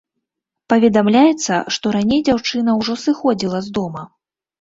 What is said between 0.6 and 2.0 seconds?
Паведамляецца, што